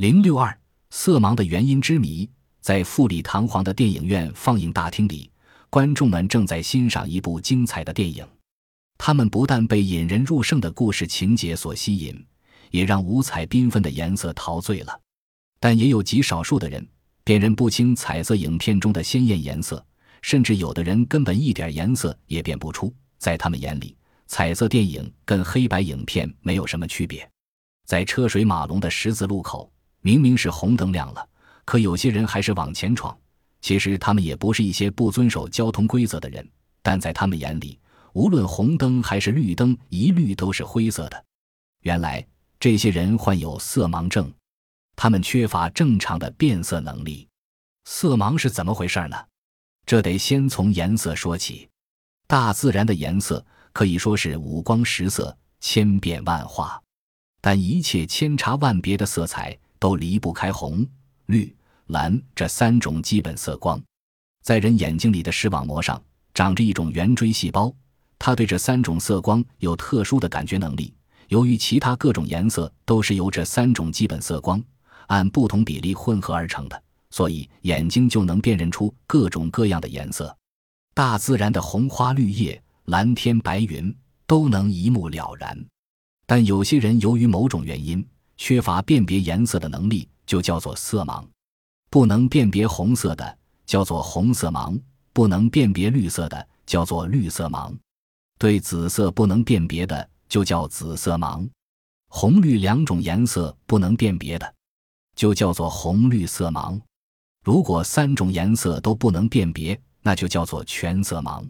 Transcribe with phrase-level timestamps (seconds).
[0.00, 0.58] 零六二
[0.88, 2.26] 色盲的原因之谜，
[2.62, 5.30] 在富丽堂皇的电影院放映大厅里，
[5.68, 8.26] 观众们正在欣赏一部精彩的电影。
[8.96, 12.26] 他们不但被引人入胜的故事情节所吸引，
[12.70, 15.00] 也让五彩缤纷的颜色陶醉了。
[15.60, 16.88] 但也有极少数的人
[17.22, 19.84] 辨认不清彩色影片中的鲜艳颜色，
[20.22, 22.90] 甚至有的人根本一点颜色也辨不出。
[23.18, 23.94] 在他们眼里，
[24.26, 27.30] 彩色电影跟黑白影片没有什么区别。
[27.84, 29.70] 在车水马龙的十字路口，
[30.02, 31.28] 明明是红灯亮了，
[31.64, 33.16] 可有些人还是往前闯。
[33.60, 36.48] 其实他们也不是一些不遵守交通规则的人，
[36.82, 37.78] 但在他们眼里，
[38.14, 41.24] 无论红灯还是绿灯，一律都是灰色的。
[41.82, 42.26] 原来，
[42.58, 44.32] 这些人患有色盲症。
[44.96, 47.28] 他们缺乏正常的变色能力，
[47.84, 49.16] 色盲是怎么回事呢？
[49.86, 51.68] 这得先从颜色说起。
[52.26, 56.80] 大自然的颜色可以说是五光十色、千变万化，
[57.40, 60.86] 但一切千差万别的色彩都离不开红、
[61.26, 61.52] 绿、
[61.86, 63.82] 蓝这三种基本色光。
[64.42, 66.00] 在人眼睛里的视网膜上
[66.32, 67.74] 长着一种圆锥细胞，
[68.18, 70.94] 它对这三种色光有特殊的感觉能力。
[71.28, 74.62] 由于其他各种颜色都是由这三种基本色光。
[75.06, 80.36] 按不同比例混合而成的，所以眼睛就能辨认出各种各样的颜色。
[80.94, 83.92] 大自然的红花绿叶、蓝天白云
[84.24, 85.66] 都能一目了然。
[86.26, 88.06] 但有些人由于某种原因
[88.40, 91.22] 缺乏辨别颜色的能力，就叫做色盲。
[91.90, 94.80] 不能辨别红色的叫做红色盲，
[95.12, 97.76] 不能辨别绿色的叫做绿色盲，
[98.38, 101.46] 对紫色不能辨别的就叫紫色盲。
[102.08, 104.54] 红绿两种颜色不能辨别的。
[105.14, 106.80] 就叫做红绿色盲，
[107.44, 111.46] 如果三种颜色都不能辨别，那就叫做全色盲。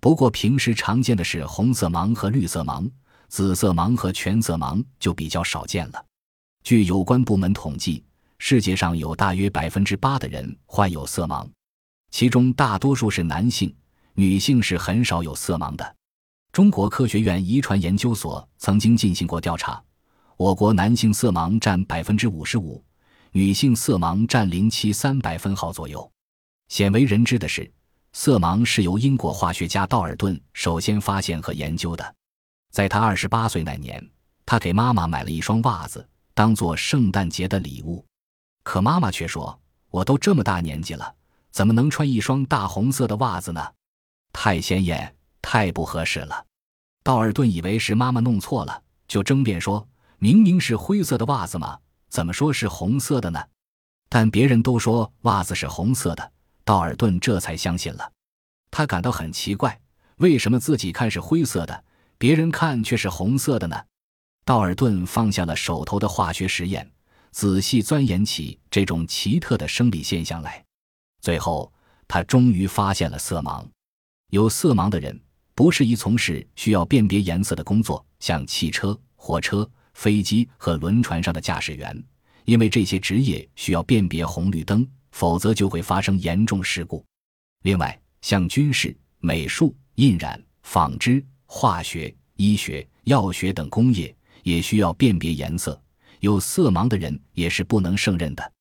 [0.00, 2.88] 不过平时常见的是红色盲和绿色盲，
[3.28, 6.04] 紫色盲和全色盲就比较少见了。
[6.62, 8.04] 据有关部门统计，
[8.38, 11.48] 世界上有大约百分之八的人患有色盲，
[12.10, 13.74] 其中大多数是男性，
[14.14, 15.96] 女性是很少有色盲的。
[16.52, 19.82] 中国科学院遗传研究所曾经进行过调查，
[20.36, 22.82] 我国男性色盲占百分之五十五。
[23.32, 26.10] 女性色盲占零七三百分号左右。
[26.66, 27.70] 鲜为人知的是，
[28.12, 32.14] 色盲是由英国化学家道尔顿首先发现和研究的。
[32.72, 34.04] 在他二十八岁那年，
[34.44, 36.04] 他给妈妈买了一双袜子，
[36.34, 38.04] 当做圣诞节的礼物。
[38.62, 39.60] 可妈妈却说
[39.90, 41.14] ：“我都这么大年纪了，
[41.50, 43.72] 怎么能穿一双大红色的袜子呢？
[44.32, 46.46] 太显眼，太不合适了。”
[47.02, 49.88] 道尔顿以为是妈妈弄错了，就争辩说
[50.18, 51.78] ：“明明是灰色的袜子嘛。”
[52.10, 53.40] 怎么说是红色的呢？
[54.08, 56.32] 但别人都说袜子是红色的，
[56.64, 58.10] 道尔顿这才相信了。
[58.72, 59.80] 他感到很奇怪，
[60.16, 61.84] 为什么自己看是灰色的，
[62.18, 63.80] 别人看却是红色的呢？
[64.44, 66.90] 道尔顿放下了手头的化学实验，
[67.30, 70.64] 仔细钻研起这种奇特的生理现象来。
[71.20, 71.72] 最后，
[72.08, 73.64] 他终于发现了色盲。
[74.30, 75.20] 有色盲的人
[75.54, 79.68] 不适宜从事需要辨别颜色的工作，像汽车、火车。
[79.92, 82.04] 飞机和轮船上的驾驶员，
[82.46, 87.04] 因为这些职业需要辨别红绿灯，否则就会发生严重事故。
[87.64, 95.80] 另外，像军事、美术、印染、纺织、化学、医学、药学等工业也需要辨别颜色，
[96.20, 98.52] 有色盲的人也是不能胜任的。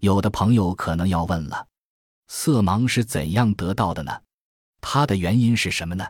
[0.00, 1.66] 有的朋友可能要问了：
[2.28, 4.20] 色盲是怎样得到的呢？
[4.80, 6.06] 它的原因是什么呢？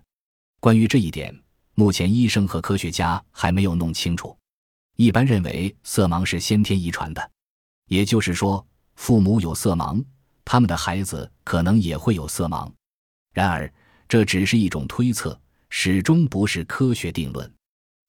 [0.61, 1.37] 关于这一点，
[1.75, 4.37] 目前医生和科学家还没有弄清楚。
[4.97, 7.31] 一般认为色盲是先天遗传的，
[7.87, 8.65] 也就是说，
[8.97, 10.05] 父母有色盲，
[10.45, 12.71] 他们的孩子可能也会有色盲。
[13.33, 13.73] 然而，
[14.07, 17.51] 这只是一种推测，始终不是科学定论。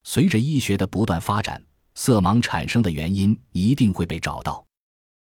[0.04, 1.64] 随着医学的不断发展，
[1.96, 4.66] 色盲产生的原因一定会被找到。